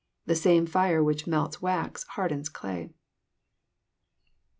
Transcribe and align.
The 0.25 0.33
same 0.33 0.67
Are 0.73 1.03
which 1.03 1.27
melts 1.27 1.61
wax 1.61 2.05
hardens 2.05 2.49
clay. 2.49 2.89